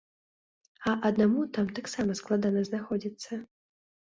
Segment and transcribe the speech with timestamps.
[0.91, 3.41] А аднаму там таксама складана знаходзіцца.